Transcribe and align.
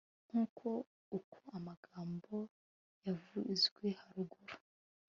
Nguko 0.27 0.69
uko 1.17 1.39
amagambo 1.57 2.35
yavuzweharuguru 3.05 4.55